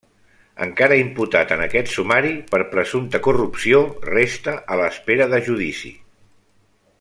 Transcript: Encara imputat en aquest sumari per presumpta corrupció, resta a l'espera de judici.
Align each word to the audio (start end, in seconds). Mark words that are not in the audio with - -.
Encara 0.65 0.95
imputat 1.01 1.51
en 1.55 1.61
aquest 1.65 1.91
sumari 1.97 2.31
per 2.53 2.61
presumpta 2.71 3.21
corrupció, 3.27 3.83
resta 4.09 4.57
a 4.77 4.81
l'espera 4.83 5.29
de 5.35 5.43
judici. 5.51 5.93